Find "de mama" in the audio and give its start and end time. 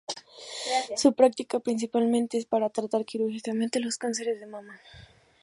4.39-4.81